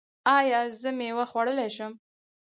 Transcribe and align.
ایا 0.37 0.61
زه 0.81 0.89
میوه 0.97 1.25
خوړلی 1.31 1.69
شم؟ 1.75 1.93